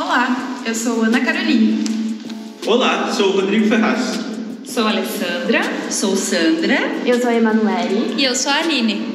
Olá, 0.00 0.60
eu 0.64 0.72
sou 0.76 1.02
Ana 1.02 1.20
Caroline. 1.20 1.82
Olá, 2.64 3.12
sou 3.12 3.30
o 3.30 3.32
Rodrigo 3.32 3.66
Ferraz. 3.66 4.20
Sou 4.64 4.86
Alessandra. 4.86 5.60
Sou 5.90 6.14
Sandra. 6.14 7.02
Eu 7.04 7.20
sou 7.20 7.28
a 7.28 7.34
Emanuele. 7.34 8.14
E 8.16 8.22
eu 8.22 8.32
sou 8.32 8.52
a 8.52 8.58
Aline. 8.58 9.08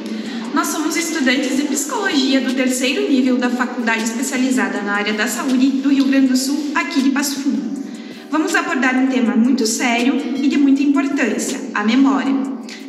Nós 0.52 0.66
somos 0.66 0.94
estudantes 0.94 1.56
de 1.56 1.62
psicologia 1.62 2.42
do 2.42 2.52
terceiro 2.52 3.08
nível 3.08 3.38
da 3.38 3.48
Faculdade 3.48 4.02
Especializada 4.02 4.82
na 4.82 4.92
área 4.96 5.14
da 5.14 5.26
Saúde 5.26 5.68
do 5.68 5.88
Rio 5.88 6.04
Grande 6.04 6.26
do 6.26 6.36
Sul, 6.36 6.72
aqui 6.74 7.00
de 7.00 7.12
Passo 7.12 7.40
Fundo. 7.40 7.62
Vamos 8.30 8.54
abordar 8.54 8.94
um 8.94 9.06
tema 9.06 9.34
muito 9.34 9.66
sério 9.66 10.16
e 10.36 10.46
de 10.46 10.58
muita 10.58 10.82
importância: 10.82 11.58
a 11.72 11.82
memória. 11.82 12.34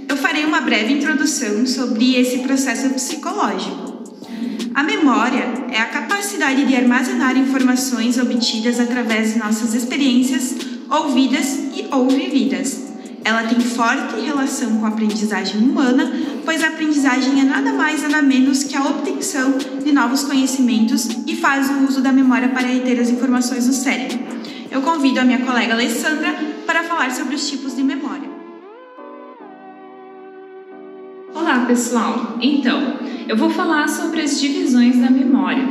Eu 0.09 0.18
farei 0.18 0.43
uma 0.43 0.59
breve 0.59 0.91
introdução 0.91 1.66
sobre 1.66 2.20
esse 2.20 2.39
processo 2.39 2.89
psicológico. 2.89 3.84
A 4.73 4.83
memória 4.83 5.43
é 5.71 5.79
a 5.79 5.85
capacidade 5.85 6.65
de 6.65 6.75
armazenar 6.75 7.37
informações 7.37 8.18
obtidas 8.18 8.79
através 8.79 9.33
de 9.33 9.39
nossas 9.39 9.73
experiências 9.73 10.55
ouvidas 10.89 11.59
e 11.75 11.87
ou 11.91 12.07
vividas. 12.09 12.86
Ela 13.23 13.43
tem 13.43 13.60
forte 13.60 14.19
relação 14.23 14.77
com 14.77 14.86
a 14.86 14.89
aprendizagem 14.89 15.60
humana, 15.60 16.11
pois 16.46 16.63
a 16.63 16.68
aprendizagem 16.68 17.39
é 17.39 17.43
nada 17.43 17.73
mais 17.73 18.04
nada 18.04 18.21
menos 18.21 18.63
que 18.63 18.77
a 18.77 18.83
obtenção 18.83 19.57
de 19.83 19.91
novos 19.91 20.23
conhecimentos 20.23 21.10
e 21.25 21.35
faz 21.35 21.69
o 21.69 21.85
uso 21.85 22.01
da 22.01 22.11
memória 22.11 22.49
para 22.49 22.68
reter 22.68 22.99
as 22.99 23.10
informações 23.10 23.65
no 23.65 23.74
cérebro. 23.74 24.19
Eu 24.69 24.82
convido 24.82 25.19
a 25.19 25.24
minha 25.24 25.39
colega 25.39 25.74
Alessandra 25.74 26.35
para 26.68 26.83
falar 26.83 27.11
sobre 27.11 27.33
os 27.33 27.49
tipos 27.49 27.75
de 27.75 27.82
memória. 27.82 28.29
Olá, 31.33 31.65
pessoal. 31.65 32.38
Então, 32.41 32.99
eu 33.28 33.36
vou 33.36 33.50
falar 33.50 33.88
sobre 33.88 34.22
as 34.22 34.39
divisões 34.39 35.00
da 35.00 35.09
memória, 35.09 35.67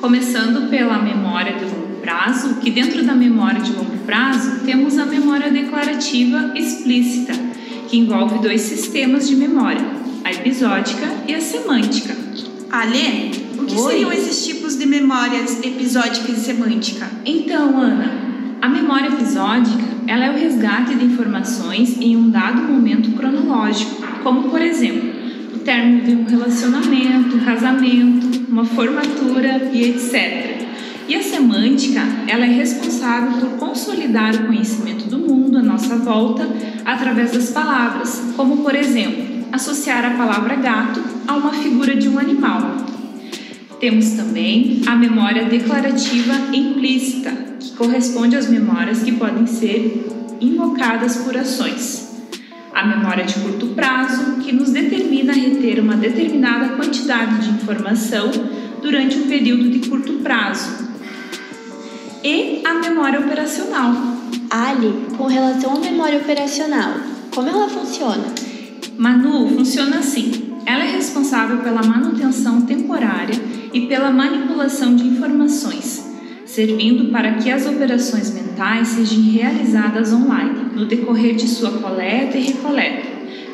começando 0.00 0.68
pela 0.68 0.98
memória 0.98 1.54
de 1.54 1.64
longo 1.64 2.00
prazo, 2.02 2.56
que 2.56 2.70
dentro 2.70 3.04
da 3.04 3.14
memória 3.14 3.60
de 3.60 3.72
longo 3.72 3.96
prazo 3.98 4.64
temos 4.64 4.98
a 4.98 5.06
memória 5.06 5.50
declarativa 5.50 6.52
explícita, 6.56 7.32
que 7.88 7.98
envolve 7.98 8.38
dois 8.40 8.62
sistemas 8.62 9.28
de 9.28 9.36
memória, 9.36 9.84
a 10.24 10.32
episódica 10.32 11.06
e 11.26 11.34
a 11.34 11.40
semântica. 11.40 12.16
Ale, 12.70 13.30
o 13.58 13.64
que 13.64 13.74
Oi. 13.74 13.92
seriam 13.92 14.12
esses 14.12 14.44
tipos 14.44 14.76
de 14.76 14.84
memórias 14.84 15.62
episódica 15.62 16.30
e 16.30 16.36
semântica? 16.36 17.08
Então, 17.24 17.80
Ana, 17.80 18.12
a 18.60 18.68
memória 18.68 19.08
episódica 19.08 19.84
ela 20.06 20.24
é 20.24 20.30
o 20.30 20.34
resgate 20.34 20.94
de 20.94 21.04
informações 21.04 21.96
em 22.00 22.16
um 22.16 22.30
dado 22.30 22.62
momento 22.62 23.10
cronológico, 23.12 24.02
como 24.22 24.50
por 24.50 24.60
exemplo, 24.60 25.17
término 25.68 26.04
de 26.04 26.14
um 26.14 26.24
relacionamento, 26.24 27.38
casamento, 27.44 28.46
uma 28.48 28.64
formatura 28.64 29.70
e 29.72 29.84
etc. 29.84 30.66
E 31.06 31.14
a 31.14 31.22
semântica, 31.22 32.02
ela 32.26 32.44
é 32.44 32.50
responsável 32.50 33.38
por 33.38 33.58
consolidar 33.58 34.34
o 34.34 34.46
conhecimento 34.46 35.08
do 35.08 35.18
mundo 35.18 35.58
à 35.58 35.62
nossa 35.62 35.96
volta 35.96 36.46
através 36.84 37.32
das 37.32 37.50
palavras, 37.50 38.32
como 38.36 38.58
por 38.58 38.74
exemplo, 38.74 39.46
associar 39.52 40.04
a 40.04 40.16
palavra 40.16 40.56
gato 40.56 41.02
a 41.26 41.36
uma 41.36 41.52
figura 41.52 41.96
de 41.96 42.08
um 42.08 42.18
animal. 42.18 42.76
Temos 43.80 44.10
também 44.10 44.82
a 44.86 44.96
memória 44.96 45.44
declarativa 45.44 46.34
implícita, 46.52 47.30
que 47.58 47.72
corresponde 47.72 48.36
às 48.36 48.50
memórias 48.50 49.02
que 49.02 49.12
podem 49.12 49.46
ser 49.46 50.36
invocadas 50.40 51.16
por 51.18 51.36
ações 51.36 52.08
a 52.78 52.86
memória 52.86 53.24
de 53.24 53.34
curto 53.34 53.66
prazo, 53.68 54.36
que 54.36 54.52
nos 54.52 54.70
determina 54.70 55.07
reter 55.48 55.80
uma 55.80 55.96
determinada 55.96 56.76
quantidade 56.76 57.42
de 57.42 57.50
informação 57.50 58.30
durante 58.82 59.18
um 59.18 59.28
período 59.28 59.68
de 59.70 59.88
curto 59.88 60.14
prazo, 60.14 60.88
e 62.22 62.62
a 62.64 62.74
memória 62.74 63.20
operacional. 63.20 63.92
Ali, 64.50 65.06
com 65.16 65.26
relação 65.26 65.76
à 65.76 65.78
memória 65.78 66.18
operacional, 66.18 66.94
como 67.34 67.48
ela 67.48 67.68
funciona? 67.68 68.24
Manu 68.96 69.48
funciona 69.48 69.98
assim. 69.98 70.56
Ela 70.64 70.84
é 70.84 70.92
responsável 70.92 71.58
pela 71.58 71.82
manutenção 71.82 72.62
temporária 72.62 73.34
e 73.72 73.86
pela 73.86 74.10
manipulação 74.10 74.96
de 74.96 75.06
informações 75.06 76.08
servindo 76.48 77.12
para 77.12 77.34
que 77.34 77.50
as 77.50 77.66
operações 77.66 78.32
mentais 78.32 78.88
sejam 78.88 79.22
realizadas 79.30 80.12
online, 80.12 80.70
no 80.74 80.86
decorrer 80.86 81.36
de 81.36 81.46
sua 81.46 81.70
coleta 81.72 82.36
e 82.38 82.46
recoleta. 82.46 83.07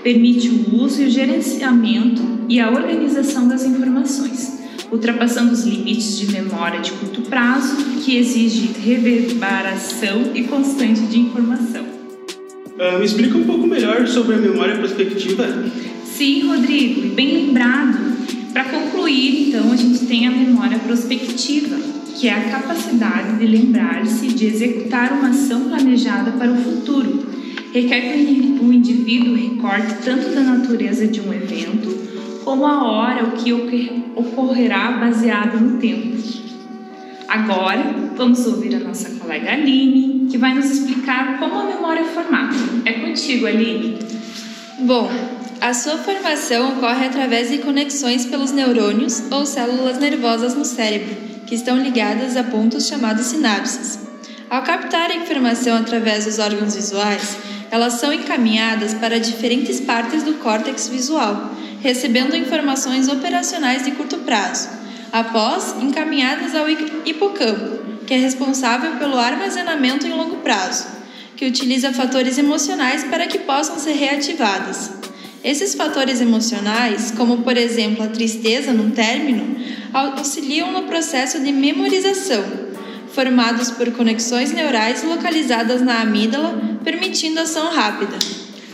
Permite 0.04 0.50
o 0.50 0.82
uso 0.82 1.00
e 1.00 1.06
o 1.06 1.10
gerenciamento 1.10 2.20
e 2.46 2.60
a 2.60 2.70
organização 2.70 3.48
das 3.48 3.64
informações, 3.64 4.58
ultrapassando 4.92 5.54
os 5.54 5.64
limites 5.64 6.18
de 6.18 6.30
memória 6.30 6.78
de 6.80 6.92
curto 6.92 7.22
prazo, 7.22 7.74
que 8.04 8.18
exige 8.18 8.68
reverberação 8.84 10.30
e 10.34 10.44
constante 10.44 11.00
de 11.06 11.20
informação. 11.20 11.86
Uh, 12.76 12.98
me 12.98 13.04
explica 13.06 13.38
um 13.38 13.44
pouco 13.44 13.66
melhor 13.66 14.06
sobre 14.06 14.34
a 14.34 14.38
memória 14.38 14.76
prospectiva? 14.76 15.46
Sim, 16.04 16.48
Rodrigo, 16.48 17.06
e 17.06 17.08
bem 17.08 17.46
lembrado. 17.46 17.98
Para 18.52 18.64
concluir, 18.64 19.48
então, 19.48 19.72
a 19.72 19.76
gente 19.76 20.04
tem 20.04 20.26
a 20.26 20.30
memória 20.30 20.78
prospectiva, 20.80 21.76
que 22.14 22.28
é 22.28 22.34
a 22.34 22.50
capacidade 22.50 23.38
de 23.38 23.46
lembrar-se 23.46 24.26
de 24.26 24.44
executar 24.44 25.14
uma 25.14 25.30
ação 25.30 25.62
planejada 25.62 26.32
para 26.32 26.52
o 26.52 26.56
futuro. 26.56 27.26
Requer 27.74 28.02
que 28.02 28.58
o 28.62 28.72
indivíduo 28.72 29.34
recorte 29.34 29.96
tanto 30.04 30.28
da 30.32 30.42
natureza 30.42 31.08
de 31.08 31.20
um 31.20 31.34
evento, 31.34 31.90
como 32.44 32.64
a 32.64 32.84
hora 32.84 33.24
o 33.24 33.32
que 33.32 33.52
ocorrerá 34.14 34.92
baseado 34.92 35.58
no 35.58 35.80
tempo. 35.80 36.16
Agora, 37.26 37.82
vamos 38.16 38.46
ouvir 38.46 38.76
a 38.76 38.78
nossa 38.78 39.10
colega 39.18 39.54
Aline, 39.54 40.28
que 40.30 40.38
vai 40.38 40.54
nos 40.54 40.70
explicar 40.70 41.40
como 41.40 41.52
a 41.52 41.64
memória 41.64 42.02
é 42.02 42.04
formada. 42.04 42.54
É 42.84 42.92
contigo, 42.92 43.44
Aline. 43.44 43.98
Bom, 44.78 45.10
a 45.60 45.74
sua 45.74 45.98
formação 45.98 46.76
ocorre 46.76 47.06
através 47.06 47.50
de 47.50 47.58
conexões 47.58 48.24
pelos 48.24 48.52
neurônios 48.52 49.20
ou 49.32 49.44
células 49.44 49.98
nervosas 49.98 50.54
no 50.54 50.64
cérebro 50.64 51.16
que 51.44 51.56
estão 51.56 51.76
ligadas 51.82 52.36
a 52.36 52.44
pontos 52.44 52.86
chamados 52.86 53.26
sinapses. 53.26 53.98
Ao 54.48 54.62
captar 54.62 55.10
a 55.10 55.16
informação 55.16 55.76
através 55.76 56.24
dos 56.24 56.38
órgãos 56.38 56.76
visuais, 56.76 57.36
elas 57.70 57.94
são 57.94 58.12
encaminhadas 58.12 58.94
para 58.94 59.20
diferentes 59.20 59.80
partes 59.80 60.22
do 60.22 60.34
córtex 60.34 60.88
visual, 60.88 61.50
recebendo 61.82 62.36
informações 62.36 63.08
operacionais 63.08 63.84
de 63.84 63.90
curto 63.92 64.18
prazo, 64.18 64.68
após 65.12 65.74
encaminhadas 65.80 66.54
ao 66.54 66.68
hipocampo, 66.68 67.84
que 68.06 68.14
é 68.14 68.18
responsável 68.18 68.96
pelo 68.96 69.18
armazenamento 69.18 70.06
em 70.06 70.12
longo 70.12 70.36
prazo, 70.36 70.86
que 71.36 71.46
utiliza 71.46 71.92
fatores 71.92 72.38
emocionais 72.38 73.04
para 73.04 73.26
que 73.26 73.38
possam 73.38 73.78
ser 73.78 73.92
reativadas. 73.92 74.92
Esses 75.42 75.74
fatores 75.74 76.22
emocionais, 76.22 77.12
como 77.14 77.42
por 77.42 77.56
exemplo 77.56 78.02
a 78.02 78.08
tristeza 78.08 78.72
num 78.72 78.90
término, 78.90 79.56
auxiliam 79.92 80.72
no 80.72 80.84
processo 80.84 81.38
de 81.40 81.52
memorização, 81.52 82.42
formados 83.12 83.70
por 83.70 83.92
conexões 83.92 84.52
neurais 84.52 85.04
localizadas 85.04 85.82
na 85.82 86.00
amígdala, 86.00 86.73
permitindo 86.84 87.40
ação 87.40 87.72
rápida. 87.72 88.16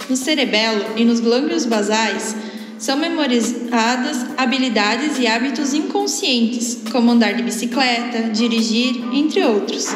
No 0.09 0.17
cerebelo 0.17 0.85
e 0.97 1.05
nos 1.05 1.21
glândulos 1.21 1.65
basais, 1.65 2.35
são 2.81 2.97
memorizadas 2.97 4.27
habilidades 4.39 5.19
e 5.19 5.27
hábitos 5.27 5.75
inconscientes, 5.75 6.79
como 6.91 7.11
andar 7.11 7.35
de 7.35 7.43
bicicleta, 7.43 8.31
dirigir, 8.31 9.05
entre 9.13 9.45
outros. 9.45 9.87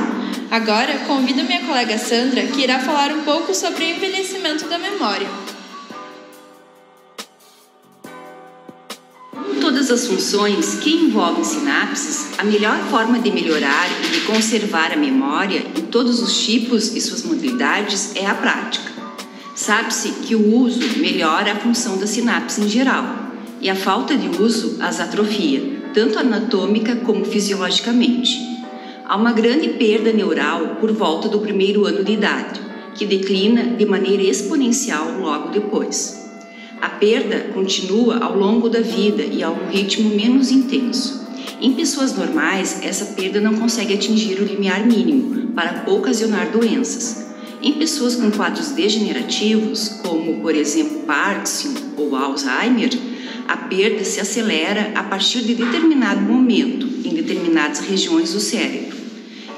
Agora, 0.51 0.99
convido 1.07 1.43
minha 1.45 1.65
colega 1.65 1.99
Sandra, 1.99 2.47
que 2.47 2.61
irá 2.61 2.79
falar 2.79 3.11
um 3.11 3.25
pouco 3.25 3.55
sobre 3.55 3.85
o 3.85 3.89
envelhecimento 3.89 4.69
da 4.69 4.79
memória. 4.79 5.27
Todas 9.85 10.03
as 10.03 10.07
funções 10.07 10.77
que 10.77 10.91
envolvem 10.91 11.45
sinapses, 11.45 12.29
a 12.39 12.45
melhor 12.45 12.79
forma 12.91 13.19
de 13.19 13.31
melhorar 13.31 13.87
e 14.03 14.13
de 14.13 14.21
conservar 14.21 14.91
a 14.93 14.97
memória 14.97 15.63
em 15.77 15.83
todos 15.83 16.23
os 16.23 16.43
tipos 16.43 16.97
e 16.97 17.01
suas 17.03 17.23
modalidades 17.23 18.17
é 18.17 18.25
a 18.25 18.35
prática. 18.35 18.91
Sabe-se 19.55 20.09
que 20.23 20.35
o 20.35 20.57
uso 20.57 20.81
melhora 20.99 21.53
a 21.53 21.57
função 21.57 21.99
da 21.99 22.07
sinapse 22.07 22.63
em 22.63 22.69
geral 22.69 23.05
e 23.61 23.69
a 23.69 23.77
falta 23.77 24.17
de 24.17 24.41
uso 24.41 24.79
as 24.81 25.01
atrofia, 25.01 25.83
tanto 25.93 26.19
anatômica 26.19 26.97
como 26.97 27.23
fisiologicamente. 27.27 28.39
Há 29.05 29.17
uma 29.17 29.33
grande 29.33 29.69
perda 29.69 30.15
neural 30.15 30.77
por 30.81 30.93
volta 30.93 31.29
do 31.29 31.41
primeiro 31.41 31.85
ano 31.85 32.03
de 32.03 32.13
idade, 32.13 32.59
que 32.95 33.05
declina 33.05 33.77
de 33.77 33.85
maneira 33.85 34.23
exponencial 34.23 35.19
logo 35.21 35.51
depois. 35.51 36.24
A 36.85 36.91
perda 36.91 37.49
continua 37.55 38.19
ao 38.19 38.39
longo 38.39 38.69
da 38.69 38.83
vida 38.83 39.23
e 39.23 39.43
a 39.43 39.49
um 39.51 39.71
ritmo 39.71 40.11
menos 40.15 40.51
intenso. 40.51 41.27
Em 41.59 41.73
pessoas 41.73 42.15
normais, 42.15 42.81
essa 42.83 43.07
perda 43.15 43.41
não 43.41 43.55
consegue 43.55 43.95
atingir 43.95 44.39
o 44.39 44.45
limiar 44.45 44.87
mínimo 44.87 45.55
para 45.55 45.85
ocasionar 45.87 46.51
doenças. 46.51 47.33
Em 47.63 47.73
pessoas 47.73 48.17
com 48.17 48.31
quadros 48.31 48.73
degenerativos, 48.73 50.01
como 50.03 50.43
por 50.43 50.55
exemplo 50.55 51.01
Parkinson 51.07 51.73
ou 51.97 52.15
Alzheimer, 52.15 52.91
a 53.49 53.57
perda 53.57 54.05
se 54.05 54.21
acelera 54.21 54.93
a 54.95 55.05
partir 55.05 55.41
de 55.41 55.55
determinado 55.55 56.21
momento 56.21 56.87
em 57.03 57.15
determinadas 57.15 57.81
regiões 57.81 58.35
do 58.35 58.41
cérebro. 58.41 58.95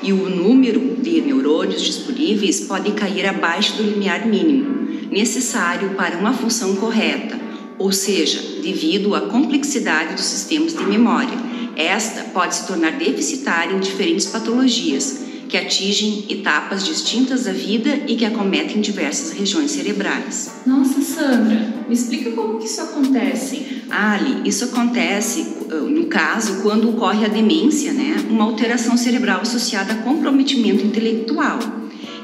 e 0.01 0.13
o 0.13 0.31
número 0.31 0.97
de 1.03 1.23
neurônios 1.23 1.83
disponíveis 1.83 2.61
pode 2.61 2.93
cair 2.93 3.27
abaixo 3.27 3.77
do 3.77 3.83
limiar 3.83 4.25
mínimo, 4.27 4.76
necessário 5.11 5.91
para 5.91 6.17
uma 6.17 6.33
função 6.33 6.77
correta, 6.77 7.39
ou 7.79 7.93
seja, 7.93 8.41
devido 8.63 9.15
à 9.15 9.23
complexidade 9.23 10.15
dos 10.15 10.25
sistemas 10.25 10.73
de 10.73 10.83
memória. 10.85 11.37
Esta 11.77 12.23
pode 12.25 12.55
se 12.55 12.67
tornar 12.67 12.93
deficitária 12.93 13.75
em 13.75 13.81
diferentes 13.81 14.27
patologias, 14.27 15.27
que 15.49 15.57
atingem 15.57 16.25
etapas 16.29 16.85
distintas 16.85 17.45
da 17.45 17.53
vida 17.53 18.01
e 18.09 18.17
que 18.17 18.25
acometem 18.25 18.81
diversas 18.81 19.31
regiões 19.31 19.71
cerebrais. 19.71 20.51
Nossa, 20.67 21.01
Sandra, 21.01 21.85
me 21.87 21.95
explica 21.95 22.33
como 22.33 22.59
que 22.59 22.65
isso 22.65 22.81
acontece. 22.81 23.83
Ali, 23.89 24.49
isso 24.49 24.65
acontece, 24.65 25.47
no 25.89 26.07
caso, 26.07 26.63
quando 26.63 26.89
ocorre 26.89 27.27
a 27.27 27.29
demência, 27.29 27.93
né? 27.93 28.17
Uma 28.29 28.43
alteração 28.43 28.97
cerebral 28.97 29.43
associada 29.43 29.93
a 29.93 29.97
comprometimento 29.99 30.85
intelectual. 30.85 31.61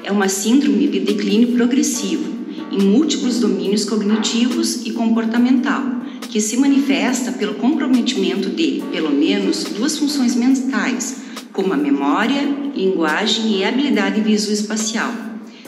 É 0.03 0.11
uma 0.11 0.29
síndrome 0.29 0.89
de 0.89 0.99
declínio 0.99 1.53
progressivo 1.53 2.32
em 2.73 2.83
múltiplos 2.83 3.39
domínios 3.39 3.85
cognitivos 3.85 4.87
e 4.87 4.93
comportamental, 4.93 5.85
que 6.29 6.41
se 6.41 6.57
manifesta 6.57 7.33
pelo 7.33 7.55
comprometimento 7.55 8.49
de, 8.49 8.83
pelo 8.91 9.11
menos, 9.11 9.65
duas 9.65 9.99
funções 9.99 10.35
mentais, 10.35 11.17
como 11.53 11.75
a 11.75 11.77
memória, 11.77 12.43
linguagem 12.75 13.59
e 13.59 13.65
habilidade 13.65 14.21
visoespacial, 14.23 15.13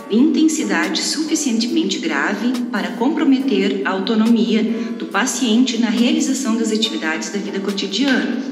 de 0.09 0.17
intensidade 0.17 1.03
suficientemente 1.03 1.99
grave 1.99 2.61
para 2.73 2.93
comprometer 2.93 3.83
a 3.85 3.91
autonomia 3.91 4.63
do 4.99 5.07
paciente 5.07 5.79
na 5.79 5.91
realização 5.91 6.57
das 6.57 6.73
atividades 6.73 7.29
da 7.29 7.39
vida 7.39 7.61
cotidiana. 7.61 8.43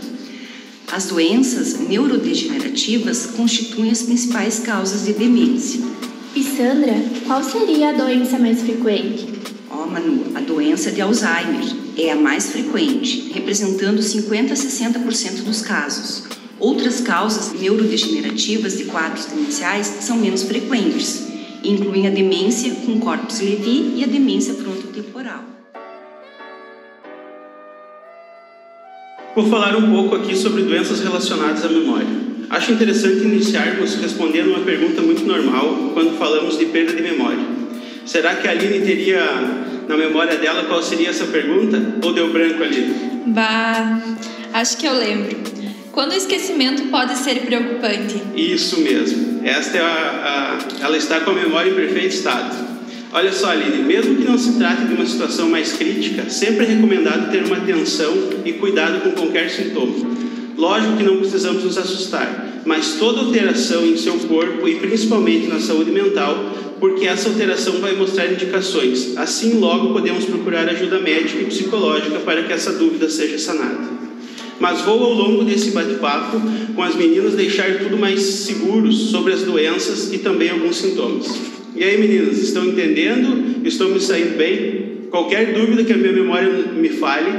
As 0.92 1.06
doenças 1.06 1.80
neurodegenerativas 1.80 3.24
constituem 3.34 3.90
as 3.90 4.02
principais 4.02 4.58
causas 4.58 5.06
de 5.06 5.14
demência. 5.14 5.80
E 6.62 6.64
Sandra, 6.64 6.94
qual 7.26 7.42
seria 7.42 7.88
a 7.88 7.92
doença 7.92 8.38
mais 8.38 8.62
frequente? 8.62 9.26
Ó, 9.68 9.82
oh, 9.82 9.86
Manu, 9.88 10.26
a 10.36 10.40
doença 10.40 10.92
de 10.92 11.00
Alzheimer 11.00 11.64
é 11.98 12.12
a 12.12 12.14
mais 12.14 12.52
frequente, 12.52 13.32
representando 13.32 14.00
50 14.00 14.52
a 14.52 14.56
60% 14.56 15.42
dos 15.42 15.60
casos. 15.62 16.22
Outras 16.60 17.00
causas 17.00 17.52
neurodegenerativas 17.52 18.78
de 18.78 18.84
quadros 18.84 19.26
demenciais 19.26 19.88
são 20.02 20.16
menos 20.18 20.44
frequentes, 20.44 21.26
e 21.64 21.70
incluem 21.72 22.06
a 22.06 22.10
demência 22.10 22.72
com 22.86 23.00
corpus 23.00 23.40
levi 23.40 23.94
e 23.96 24.04
a 24.04 24.06
demência 24.06 24.54
frontotemporal. 24.54 25.42
Vou 29.34 29.48
falar 29.48 29.74
um 29.74 29.90
pouco 29.90 30.14
aqui 30.14 30.36
sobre 30.36 30.62
doenças 30.62 31.00
relacionadas 31.00 31.64
à 31.64 31.68
memória. 31.68 32.21
Acho 32.52 32.72
interessante 32.72 33.24
iniciarmos 33.24 33.94
respondendo 33.94 34.48
uma 34.48 34.60
pergunta 34.60 35.00
muito 35.00 35.24
normal 35.24 35.90
quando 35.94 36.18
falamos 36.18 36.58
de 36.58 36.66
perda 36.66 36.92
de 36.92 37.00
memória. 37.00 37.42
Será 38.04 38.34
que 38.34 38.46
a 38.46 38.50
Aline 38.50 38.84
teria 38.84 39.24
na 39.88 39.96
memória 39.96 40.36
dela 40.36 40.64
qual 40.64 40.82
seria 40.82 41.08
essa 41.08 41.24
pergunta? 41.24 41.80
Ou 42.04 42.12
deu 42.12 42.30
branco 42.30 42.62
ali? 42.62 42.94
Bah, 43.28 44.02
acho 44.52 44.76
que 44.76 44.84
eu 44.84 44.92
lembro. 44.92 45.34
Quando 45.92 46.12
o 46.12 46.14
esquecimento 46.14 46.90
pode 46.90 47.16
ser 47.16 47.40
preocupante? 47.40 48.22
Isso 48.36 48.80
mesmo. 48.80 49.40
Esta 49.42 49.78
é 49.78 49.80
a, 49.80 49.86
a, 49.88 50.84
ela 50.84 50.98
está 50.98 51.20
com 51.20 51.30
a 51.30 51.34
memória 51.34 51.70
em 51.70 51.74
perfeito 51.74 52.14
estado. 52.16 52.54
Olha 53.14 53.32
só, 53.32 53.50
Aline, 53.50 53.82
mesmo 53.82 54.16
que 54.16 54.24
não 54.24 54.36
se 54.36 54.58
trate 54.58 54.84
de 54.84 54.92
uma 54.92 55.06
situação 55.06 55.48
mais 55.48 55.72
crítica, 55.72 56.28
sempre 56.28 56.66
é 56.66 56.68
recomendado 56.68 57.30
ter 57.30 57.44
uma 57.44 57.56
atenção 57.56 58.14
e 58.44 58.52
cuidado 58.52 59.00
com 59.00 59.12
qualquer 59.12 59.48
sintoma. 59.48 60.12
Lógico 60.56 60.96
que 60.96 61.02
não 61.02 61.16
precisamos 61.16 61.64
nos 61.64 61.78
assustar, 61.78 62.62
mas 62.66 62.94
toda 62.98 63.20
alteração 63.20 63.84
em 63.86 63.96
seu 63.96 64.14
corpo 64.14 64.68
e 64.68 64.76
principalmente 64.76 65.46
na 65.46 65.58
saúde 65.58 65.90
mental, 65.90 66.52
porque 66.78 67.06
essa 67.06 67.28
alteração 67.28 67.74
vai 67.80 67.94
mostrar 67.94 68.26
indicações. 68.26 69.16
Assim, 69.16 69.58
logo 69.58 69.92
podemos 69.92 70.24
procurar 70.24 70.68
ajuda 70.68 70.98
médica 71.00 71.40
e 71.40 71.46
psicológica 71.46 72.18
para 72.20 72.42
que 72.42 72.52
essa 72.52 72.72
dúvida 72.72 73.08
seja 73.08 73.38
sanada 73.38 74.02
mas 74.62 74.80
vou 74.82 75.02
ao 75.02 75.12
longo 75.12 75.42
desse 75.42 75.72
bate-papo 75.72 76.40
com 76.76 76.82
as 76.84 76.94
meninas 76.94 77.34
deixar 77.34 77.80
tudo 77.80 77.98
mais 77.98 78.20
seguros 78.22 79.10
sobre 79.10 79.32
as 79.32 79.42
doenças 79.42 80.12
e 80.12 80.18
também 80.18 80.50
alguns 80.50 80.76
sintomas. 80.76 81.26
E 81.74 81.82
aí, 81.82 81.98
meninas, 81.98 82.38
estão 82.38 82.64
entendendo? 82.64 83.66
Estão 83.66 83.88
me 83.88 84.00
saindo 84.00 84.36
bem? 84.36 85.08
Qualquer 85.10 85.52
dúvida 85.52 85.82
que 85.82 85.92
a 85.92 85.96
minha 85.96 86.12
memória 86.12 86.48
me 86.76 86.90
fale, 86.90 87.32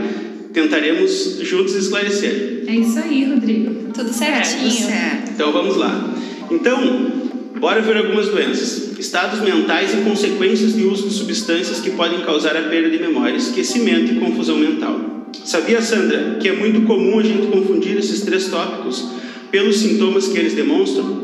tentaremos 0.52 1.40
juntos 1.42 1.76
esclarecer. 1.76 2.53
É 2.68 2.76
isso 2.76 3.00
aí, 3.00 3.26
Rodrigo. 3.26 3.92
Tudo 3.94 4.12
certinho. 4.12 4.72
certo. 4.72 5.32
Então 5.32 5.52
vamos 5.52 5.78
lá. 5.78 6.14
Então, 6.50 7.12
bora 7.60 7.82
ver 7.82 7.98
algumas 7.98 8.28
doenças. 8.28 8.98
Estados 8.98 9.42
mentais 9.42 9.94
e 9.94 9.98
consequências 9.98 10.76
de 10.76 10.84
uso 10.84 11.10
de 11.10 11.14
substâncias 11.14 11.80
que 11.80 11.92
podem 11.92 12.22
causar 12.22 12.56
a 12.56 12.64
perda 12.64 12.90
de 12.90 13.00
memória, 13.00 13.36
esquecimento 13.36 14.14
e 14.14 14.20
confusão 14.20 14.58
mental. 14.58 15.28
Sabia, 15.44 15.82
Sandra, 15.82 16.38
que 16.40 16.48
é 16.48 16.54
muito 16.54 16.82
comum 16.88 17.20
a 17.20 17.24
gente 17.24 17.48
confundir 17.48 17.98
esses 17.98 18.22
três 18.22 18.48
tópicos 18.48 19.06
pelos 19.52 19.78
sintomas 19.78 20.28
que 20.28 20.38
eles 20.38 20.54
demonstram? 20.54 21.24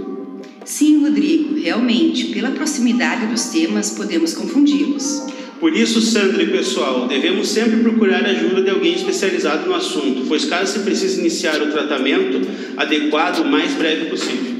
Sim, 0.65 1.01
Rodrigo, 1.01 1.55
realmente, 1.59 2.25
pela 2.25 2.51
proximidade 2.51 3.25
dos 3.27 3.45
temas, 3.45 3.91
podemos 3.91 4.33
confundi-los. 4.33 5.23
Por 5.59 5.75
isso, 5.75 6.01
Sandra 6.01 6.41
e 6.41 6.47
pessoal, 6.47 7.07
devemos 7.07 7.49
sempre 7.49 7.81
procurar 7.81 8.25
a 8.25 8.29
ajuda 8.29 8.61
de 8.61 8.69
alguém 8.69 8.95
especializado 8.95 9.67
no 9.67 9.75
assunto, 9.75 10.23
pois 10.27 10.45
caso 10.45 10.71
se 10.71 10.79
precise 10.79 11.19
iniciar 11.19 11.61
o 11.61 11.71
tratamento 11.71 12.39
adequado 12.77 13.39
o 13.39 13.45
mais 13.45 13.73
breve 13.73 14.05
possível. 14.05 14.59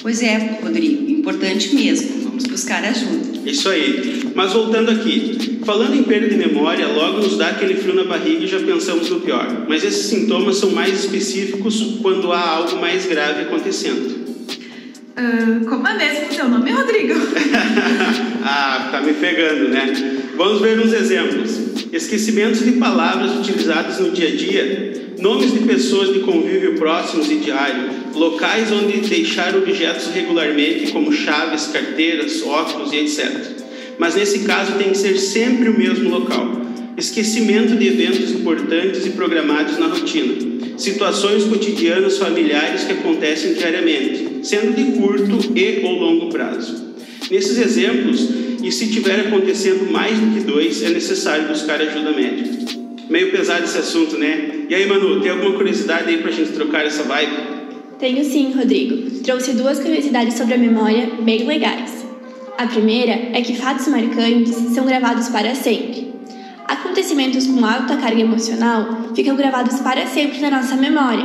Pois 0.00 0.22
é, 0.22 0.58
Rodrigo, 0.62 1.10
importante 1.10 1.74
mesmo. 1.74 2.22
Vamos 2.22 2.44
buscar 2.44 2.84
ajuda. 2.84 3.38
Isso 3.44 3.68
aí. 3.68 4.28
Mas 4.34 4.52
voltando 4.52 4.90
aqui, 4.90 5.58
falando 5.64 5.94
em 5.94 6.04
perda 6.04 6.28
de 6.28 6.36
memória, 6.36 6.86
logo 6.86 7.20
nos 7.20 7.36
dá 7.36 7.48
aquele 7.48 7.74
frio 7.74 7.94
na 7.94 8.04
barriga 8.04 8.44
e 8.44 8.46
já 8.46 8.60
pensamos 8.60 9.10
no 9.10 9.20
pior. 9.20 9.66
Mas 9.68 9.82
esses 9.82 10.06
sintomas 10.06 10.56
são 10.56 10.70
mais 10.70 11.00
específicos 11.00 11.98
quando 12.00 12.32
há 12.32 12.48
algo 12.48 12.80
mais 12.80 13.06
grave 13.06 13.42
acontecendo. 13.42 14.28
Uh, 15.18 15.66
como 15.68 15.88
é 15.88 15.94
mesmo 15.94 16.32
seu 16.32 16.48
nome, 16.48 16.70
Rodrigo? 16.70 17.14
ah, 18.44 18.88
tá 18.92 19.00
me 19.00 19.14
pegando, 19.14 19.68
né? 19.68 20.17
Vamos 20.38 20.60
ver 20.60 20.78
uns 20.78 20.92
exemplos. 20.92 21.50
Esquecimentos 21.92 22.64
de 22.64 22.70
palavras 22.72 23.40
utilizadas 23.40 23.98
no 23.98 24.12
dia 24.12 24.28
a 24.28 24.36
dia, 24.36 25.14
nomes 25.18 25.52
de 25.52 25.58
pessoas 25.66 26.14
de 26.14 26.20
convívio 26.20 26.76
próximos 26.76 27.28
e 27.28 27.38
diário, 27.38 27.90
locais 28.14 28.70
onde 28.70 29.00
deixar 29.00 29.56
objetos 29.56 30.06
regularmente, 30.14 30.92
como 30.92 31.12
chaves, 31.12 31.66
carteiras, 31.66 32.40
óculos 32.44 32.92
e 32.92 32.98
etc. 32.98 33.34
Mas 33.98 34.14
nesse 34.14 34.44
caso 34.44 34.74
tem 34.78 34.90
que 34.90 34.98
ser 34.98 35.18
sempre 35.18 35.70
o 35.70 35.76
mesmo 35.76 36.08
local. 36.08 36.62
Esquecimento 36.96 37.74
de 37.74 37.88
eventos 37.88 38.30
importantes 38.30 39.06
e 39.06 39.10
programados 39.10 39.76
na 39.76 39.88
rotina. 39.88 40.36
Situações 40.76 41.42
cotidianas 41.46 42.16
familiares 42.16 42.84
que 42.84 42.92
acontecem 42.92 43.54
diariamente, 43.54 44.46
sendo 44.46 44.76
de 44.76 44.84
curto 44.96 45.58
e 45.58 45.80
ou 45.84 45.98
longo 45.98 46.28
prazo. 46.28 46.87
Nesses 47.30 47.58
exemplos, 47.58 48.28
e 48.62 48.72
se 48.72 48.88
tiver 48.88 49.20
acontecendo 49.20 49.90
mais 49.90 50.18
do 50.18 50.34
que 50.34 50.40
dois, 50.40 50.82
é 50.82 50.90
necessário 50.90 51.48
buscar 51.48 51.80
ajuda 51.80 52.12
médica. 52.12 52.78
Meio 53.08 53.30
pesado 53.30 53.64
esse 53.64 53.78
assunto, 53.78 54.18
né? 54.18 54.66
E 54.68 54.74
aí, 54.74 54.86
Manu, 54.86 55.20
tem 55.20 55.30
alguma 55.30 55.54
curiosidade 55.54 56.08
aí 56.08 56.18
pra 56.18 56.30
gente 56.30 56.52
trocar 56.52 56.84
essa 56.84 57.02
vibe? 57.04 57.58
Tenho 57.98 58.24
sim, 58.24 58.52
Rodrigo. 58.52 59.10
Trouxe 59.22 59.52
duas 59.52 59.78
curiosidades 59.80 60.34
sobre 60.34 60.54
a 60.54 60.58
memória 60.58 61.10
bem 61.20 61.46
legais. 61.46 62.06
A 62.56 62.66
primeira 62.66 63.12
é 63.32 63.40
que 63.40 63.54
fatos 63.54 63.88
marcantes 63.88 64.54
são 64.74 64.84
gravados 64.84 65.28
para 65.28 65.54
sempre. 65.54 66.12
Acontecimentos 66.66 67.46
com 67.46 67.64
alta 67.64 67.96
carga 67.96 68.20
emocional 68.20 69.10
ficam 69.14 69.36
gravados 69.36 69.80
para 69.80 70.06
sempre 70.06 70.40
na 70.40 70.50
nossa 70.50 70.76
memória. 70.76 71.24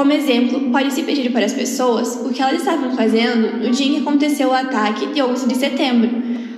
Como 0.00 0.12
exemplo, 0.12 0.70
pode-se 0.72 1.02
pedir 1.02 1.30
para 1.30 1.44
as 1.44 1.52
pessoas 1.52 2.18
o 2.24 2.30
que 2.30 2.40
elas 2.40 2.60
estavam 2.60 2.96
fazendo 2.96 3.58
no 3.58 3.70
dia 3.70 3.86
em 3.86 3.94
que 3.96 4.00
aconteceu 4.00 4.48
o 4.48 4.54
ataque 4.54 5.08
de 5.08 5.20
11 5.20 5.46
de 5.46 5.54
setembro, 5.54 6.10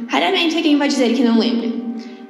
Raramente 0.07 0.55
alguém 0.55 0.77
vai 0.77 0.87
dizer 0.87 1.13
que 1.13 1.25
não 1.25 1.41
lembra. 1.41 1.69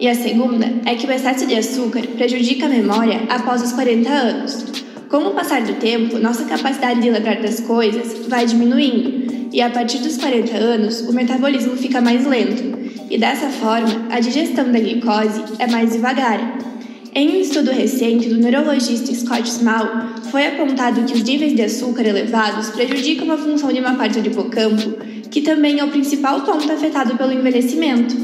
E 0.00 0.08
a 0.08 0.14
segunda 0.14 0.72
é 0.86 0.94
que 0.94 1.06
o 1.06 1.12
excesso 1.12 1.46
de 1.46 1.54
açúcar 1.54 2.00
prejudica 2.16 2.64
a 2.64 2.68
memória 2.70 3.24
após 3.28 3.62
os 3.62 3.72
40 3.72 4.08
anos. 4.08 4.64
Com 5.10 5.18
o 5.18 5.32
passar 5.32 5.60
do 5.60 5.74
tempo, 5.74 6.18
nossa 6.18 6.46
capacidade 6.46 7.02
de 7.02 7.10
lembrar 7.10 7.42
das 7.42 7.60
coisas 7.60 8.26
vai 8.26 8.46
diminuindo, 8.46 9.50
e 9.52 9.60
a 9.60 9.68
partir 9.68 9.98
dos 9.98 10.16
40 10.16 10.56
anos, 10.56 11.02
o 11.02 11.12
metabolismo 11.12 11.76
fica 11.76 12.00
mais 12.00 12.26
lento, 12.26 12.78
e 13.10 13.18
dessa 13.18 13.50
forma, 13.50 14.06
a 14.10 14.18
digestão 14.18 14.72
da 14.72 14.78
glicose 14.78 15.42
é 15.58 15.66
mais 15.66 15.92
devagar. 15.92 16.71
Em 17.14 17.28
um 17.36 17.40
estudo 17.40 17.70
recente 17.70 18.30
do 18.30 18.36
neurologista 18.36 19.14
Scott 19.14 19.46
Small, 19.46 19.86
foi 20.30 20.46
apontado 20.46 21.04
que 21.04 21.12
os 21.12 21.22
níveis 21.22 21.54
de 21.54 21.60
açúcar 21.60 22.06
elevados 22.06 22.70
prejudicam 22.70 23.30
a 23.30 23.36
função 23.36 23.70
de 23.70 23.80
uma 23.80 23.94
parte 23.94 24.18
do 24.20 24.28
hipocampo 24.28 24.96
que 25.30 25.42
também 25.42 25.78
é 25.78 25.84
o 25.84 25.88
principal 25.88 26.40
ponto 26.40 26.70
afetado 26.72 27.16
pelo 27.16 27.32
envelhecimento. 27.32 28.14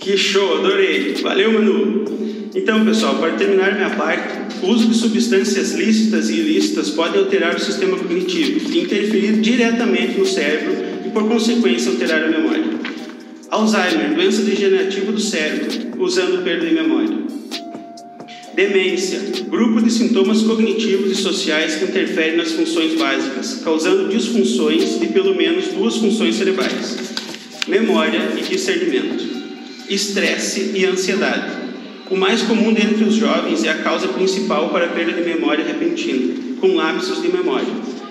Que 0.00 0.18
show, 0.18 0.58
adorei! 0.58 1.14
Valeu, 1.22 1.52
Manu! 1.52 2.04
Então, 2.54 2.84
pessoal, 2.84 3.16
para 3.16 3.32
terminar 3.32 3.74
minha 3.74 3.90
parte, 3.90 4.34
o 4.62 4.68
uso 4.68 4.88
de 4.88 4.94
substâncias 4.94 5.72
lícitas 5.72 6.28
e 6.28 6.34
ilícitas 6.34 6.90
pode 6.90 7.16
alterar 7.16 7.54
o 7.54 7.60
sistema 7.60 7.96
cognitivo 7.96 8.70
e 8.70 8.82
interferir 8.82 9.40
diretamente 9.40 10.18
no 10.18 10.26
cérebro 10.26 10.74
e, 11.06 11.10
por 11.10 11.26
consequência, 11.26 11.90
alterar 11.90 12.22
a 12.22 12.28
memória. 12.28 12.64
Alzheimer, 13.50 14.14
doença 14.14 14.42
degenerativa 14.42 15.10
do 15.10 15.20
cérebro, 15.20 16.02
usando 16.02 16.42
perda 16.44 16.66
de 16.66 16.74
memória. 16.74 17.24
Demência, 18.54 19.20
grupo 19.48 19.82
de 19.82 19.90
sintomas 19.90 20.42
cognitivos 20.42 21.10
e 21.10 21.14
sociais 21.16 21.74
que 21.74 21.86
interferem 21.86 22.36
nas 22.36 22.52
funções 22.52 22.94
básicas, 22.94 23.60
causando 23.64 24.08
disfunções 24.08 25.00
de 25.00 25.08
pelo 25.08 25.34
menos 25.34 25.68
duas 25.68 25.96
funções 25.96 26.36
cerebrais: 26.36 26.96
memória 27.66 28.20
e 28.38 28.42
discernimento. 28.42 29.24
Estresse 29.90 30.72
e 30.74 30.84
ansiedade. 30.86 31.64
O 32.10 32.16
mais 32.16 32.42
comum 32.42 32.72
dentre 32.72 33.02
os 33.04 33.14
jovens 33.14 33.64
é 33.64 33.70
a 33.70 33.78
causa 33.78 34.08
principal 34.08 34.68
para 34.68 34.86
a 34.86 34.88
perda 34.88 35.12
de 35.12 35.22
memória 35.28 35.64
repentina, 35.64 36.34
com 36.60 36.76
lapsos 36.76 37.20
de 37.20 37.28
memória. 37.28 37.66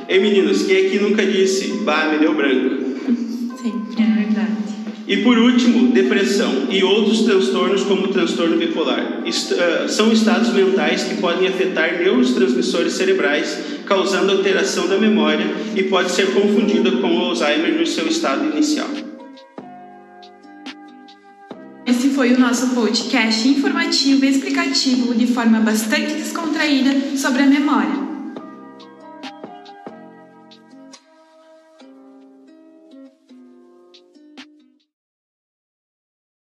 Ei 0.10 0.20
meninas, 0.20 0.64
quem 0.64 0.88
aqui 0.88 1.00
nunca 1.00 1.26
disse, 1.26 1.68
bah, 1.86 2.10
me 2.12 2.18
deu 2.18 2.34
branco? 2.36 2.84
Sim, 3.62 3.82
é 3.98 4.24
verdade. 4.24 4.53
E 5.06 5.18
por 5.18 5.38
último, 5.38 5.92
depressão 5.92 6.68
e 6.70 6.82
outros 6.84 7.22
transtornos 7.22 7.84
como 7.84 8.06
o 8.06 8.08
transtorno 8.08 8.58
bipolar. 8.58 9.24
Est 9.26 9.52
uh, 9.52 9.90
são 9.90 10.12
estados 10.14 10.54
mentais 10.54 11.04
que 11.04 11.16
podem 11.16 11.48
afetar 11.48 12.00
neurotransmissores 12.00 12.94
cerebrais, 12.94 13.58
causando 13.86 14.32
alteração 14.32 14.88
da 14.88 14.98
memória 14.98 15.46
e 15.76 15.84
pode 15.84 16.12
ser 16.12 16.34
confundida 16.34 16.92
com 16.92 17.20
Alzheimer 17.20 17.78
no 17.78 17.86
seu 17.86 18.08
estado 18.08 18.46
inicial. 18.46 18.88
Esse 21.86 22.10
foi 22.12 22.34
o 22.34 22.40
nosso 22.40 22.70
podcast 22.70 23.46
informativo 23.46 24.24
e 24.24 24.30
explicativo 24.30 25.14
de 25.14 25.28
forma 25.28 25.60
bastante 25.60 26.14
descontraída 26.14 27.18
sobre 27.18 27.42
a 27.42 27.46
memória. 27.46 28.03